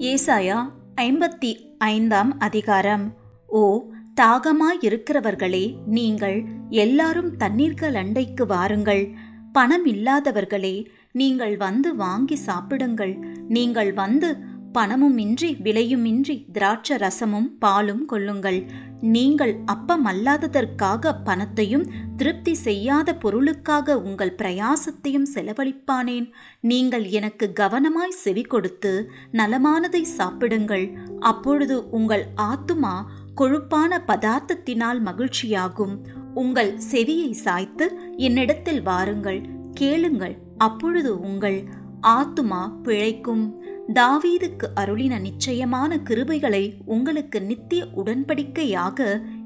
ஏசாயா 0.00 0.72
ஐம்பத்தி 0.96 1.56
ஐந்தாம் 1.78 2.38
அதிகாரம். 2.38 3.16
ஓ 3.46 3.84
தாகமாயிருக்கிறவர்களே 4.20 5.74
நீங்கள் 5.86 6.44
எல்லாரும் 6.68 7.36
தண்ணீர்கள் 7.36 7.94
அண்டைக்கு 7.94 8.46
வாருங்கள். 8.46 9.14
பணம் 9.52 9.86
இல்லாதவர்களே 9.86 10.86
நீங்கள் 11.12 11.56
வந்து 11.56 11.96
வாங்கி 11.96 12.36
சாப்பிடுங்கள். 12.36 13.14
நீங்கள் 13.48 13.92
வந்து 13.92 14.36
பணமுமின்றி 14.74 15.48
விலையுமின்றி 15.64 16.44
திராட்ச 16.52 16.96
ரசமும் 16.96 17.48
பாலும் 17.58 18.06
கொள்ளுங்கள். 18.06 18.58
நீங்கள் 19.00 19.58
அப்பம் 19.64 20.06
அல்லாததற்காக 20.06 21.12
பணத்தையும் 21.24 21.86
திருப்தி 22.16 22.54
செய்யாத 22.54 23.14
பொருளுக்காக 23.14 23.96
உங்கள் 23.98 24.34
பிரயாசத்தையும் 24.38 25.26
செலவழிப்பானேன். 25.34 26.30
நீங்கள் 26.60 27.04
எனக்கு 27.04 27.52
கவனமாய் 27.60 28.18
செவி 28.24 28.42
கொடுத்து 28.42 29.10
நலமானதை 29.32 30.02
சாப்பிடுங்கள். 30.02 30.86
அப்பொழுது 31.18 31.88
உங்கள் 31.90 32.26
ஆத்துமா 32.36 32.94
கொழுப்பான 33.36 34.00
பதார்த்தத்தினால் 34.06 35.00
மகிழ்ச்சியாகும். 35.04 35.96
உங்கள் 36.34 36.78
செவியை 36.90 37.30
சாய்த்து 37.30 37.98
என்னிடத்தில் 38.16 38.82
வாருங்கள் 38.82 39.40
கேளுங்கள். 39.74 40.38
அப்பொழுது 40.58 41.20
உங்கள் 41.20 41.64
ஆத்துமா 42.06 42.62
பிழைக்கும். 42.82 43.44
தாவீதுக்கு 43.92 44.66
அருளின 44.74 45.20
நிச்சயமான 45.20 45.96
கிருபைகளை 45.96 46.64
உங்களுக்கு 46.84 47.42
நித்திய 47.42 47.86
உடன்படிக்கையாக 47.96 48.98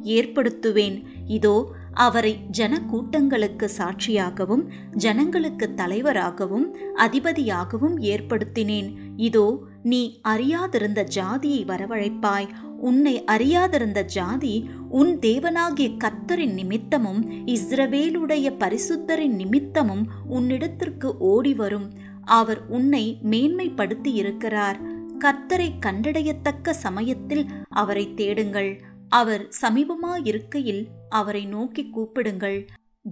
ஏற்படுத்துவேன். 0.03 0.97
இதோ 1.27 1.57
அவரை 1.95 2.33
ஜன 2.51 2.81
கூட்டங்களுக்கு 2.81 3.71
சாட்சியாகவும் 3.79 4.65
ஜனங்களுக்கு 4.97 5.75
தலைவராகவும் 5.75 6.67
அதிபதியாகவும் 6.97 7.97
ஏற்படுத்தினேன். 8.13 8.91
இதோ 9.17 9.47
நீ 9.83 10.21
அறியாதிருந்த 10.29 11.01
ஜாதியை 11.05 11.65
வரவழைப்பாய். 11.65 12.49
உன்னை 12.79 13.25
அறியாதிருந்த 13.25 14.01
ஜாதி 14.05 14.55
உன் 14.89 15.19
தேவனாகிய 15.19 15.89
கர்த்தரின் 16.05 16.55
நிமித்தமும் 16.55 17.21
இஸ்ரவேலுடைய 17.47 18.47
பரிசுத்தரின் 18.59 19.37
நிமித்தமும் 19.37 20.05
உன்னிடத்திற்கு 20.29 21.11
ஓடி 21.19 21.55
வரும் 21.55 21.87
அவர் 22.25 22.67
உன்னை 22.69 23.19
மேன்மைப்படுத்தி 23.31 24.15
இருக்கிறார் 24.15 24.93
கர்த்தரை 25.19 25.71
கண்டடையத்தக்க 25.87 26.71
சமயத்தில் 26.71 27.47
அவரை 27.69 28.15
தேடுங்கள். 28.15 28.81
அவர் 29.09 29.49
சமீபமாயிருக்கையில் 29.63 30.87
அவரை 31.09 31.47
நோக்கி 31.47 31.91
கூப்பிடுங்கள். 31.93 32.67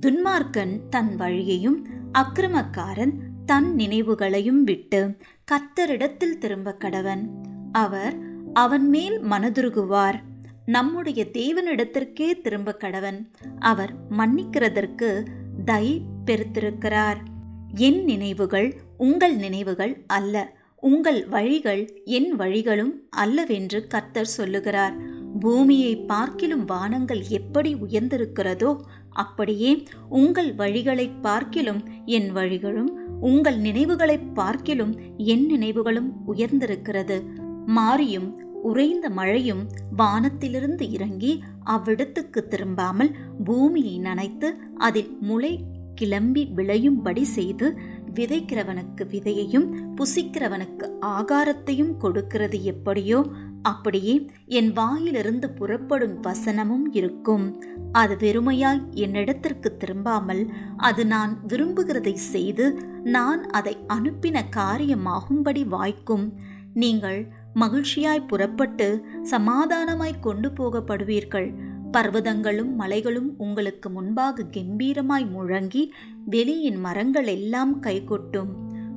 துன்மார்க்கன் 0.06 0.88
தன் 0.90 1.16
வழியையும் 1.16 1.86
அக்கிரமக்காரன் 2.18 3.12
தன் 3.46 3.74
நினைவுகளையும் 3.74 4.64
விட்டு 4.64 5.16
கர்த்தரிடத்தில் 5.52 6.38
திரும்ப 6.38 6.77
கடவன். 6.80 7.28
அவர் 7.72 8.16
அவன் 8.52 8.88
மேல் 8.88 9.20
மனதுருகுவார். 9.20 10.20
நம்முடைய 10.66 11.24
தேவனிடத்திற்கே 11.33 12.40
திரும்ப 12.40 12.77
கடவன். 12.80 13.30
அவர் 13.58 13.92
மன்னிக்கிறதற்கு 14.10 15.27
தயை 15.64 16.02
பெருத்திருக்கிறார். 16.27 17.30
என் 17.78 18.04
நினைவுகள் 18.04 18.74
உங்கள் 18.98 19.36
நினைவுகள் 19.36 20.04
அல்ல. 20.06 20.54
உங்கள் 20.78 21.26
வழிகள் 21.26 21.88
என் 22.04 22.36
வழிகளும் 22.36 22.92
அல்லவென்று 23.10 23.86
கர்த்தர் 23.86 24.24
சொல்லுகிறார். 24.24 24.94
பூமியை 25.40 25.96
பார்க்கிலும் 25.96 26.64
வானங்கள் 26.64 27.22
எப்படி 27.28 27.74
உயர்ந்திருக்கிறதோ 27.74 28.76
அப்படியே 29.10 29.86
உங்கள் 30.08 30.54
வழிகளை 30.54 31.10
பார்க்கிலும் 31.22 31.82
என் 32.06 32.30
வழிகளும் 32.32 32.90
உங்கள் 33.20 33.56
நினைவுகளை 33.56 34.18
பார்க்கிலும் 34.18 35.16
என் 35.16 35.46
நினைவுகளும் 35.46 36.12
உயர்ந்திருக்கிறது. 36.26 37.22
மாறியும் 37.66 38.40
உறைந்த 38.62 39.10
மழையும் 39.10 39.66
வானத்திலிருந்து 39.96 40.90
இறங்கி 40.90 41.42
அவ்விடத்துக்கு 41.64 42.40
திரும்பாமல் 42.48 43.12
பூமியை 43.44 44.00
நனைத்து 44.00 44.50
அதில் 44.76 45.18
முளை 45.20 45.64
கிளம்பி 45.95 46.42
விளையும்படி 46.57 47.23
செய்து 47.23 47.67
விதைக்கிறவனுக்கு 48.14 49.03
விதையையும் 49.11 49.67
புசிக்கிறவனுக்கு 49.97 50.86
ஆகாரத்தையும் 51.07 51.97
கொடுக்கிறது 51.97 52.64
எப்படியோ 52.64 53.27
அப்படியே 53.63 54.14
என் 54.47 54.73
வாயிலிருந்து 54.73 55.51
புறப்படும் 55.51 56.17
வசனமும் 56.23 56.86
இருக்கும். 56.92 57.45
அது 57.92 58.14
வெறுமையாய் 58.14 58.83
என்னிடத்திற்கு 58.95 59.70
திரும்பாமல் 59.77 60.42
அது 60.77 61.07
நான் 61.07 61.33
விரும்புகிறதை 61.48 62.14
செய்து 62.14 62.67
நான் 63.05 63.42
அதை 63.51 63.77
அனுப்பின 63.89 64.42
காரியமாகும்படி 64.57 65.64
வாய்க்கும். 65.67 66.27
நீங்கள் 66.74 67.20
மகிழ்ச்சியாய் 67.55 68.27
புறப்பட்டு 68.27 69.05
சமாதானமாய் 69.30 70.20
கொண்டு 70.20 70.48
போகப்படுவீர்கள். 70.48 71.48
பர்வதங்களும் 71.92 72.75
மலைகளும் 72.75 73.35
உங்களுக்கு 73.39 73.91
முன்பாக 73.91 74.42
கம்பீரமாய் 74.42 75.27
முழங்கி 75.27 75.91
வெளியின் 76.30 76.80
மரங்கள் 76.80 77.27
எல்லாம் 77.27 77.83
கைகொட்டும். 77.83 78.48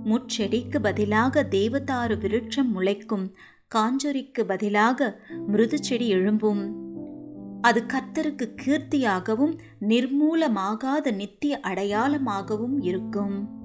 முச்செடிக்கு 0.05 0.79
பதிலாக 0.81 1.47
தேவதாரு 1.51 2.17
விருட்சம் 2.17 2.71
முளைக்கும். 2.75 3.33
காஞ்சொரிக்கு 3.75 4.43
பதிலாக 4.47 5.19
மிருது 5.47 5.83
செடி 5.83 6.13
எழும்பும். 6.13 6.71
அது 7.61 7.83
கர்த்தருக்கு 7.87 8.55
கீர்த்தியாகவும் 8.65 9.57
நிர்மூலமாகாத 9.81 11.15
நித்திய 11.15 11.59
அடையாளமாகவும் 11.63 12.81
இருக்கும். 12.81 13.63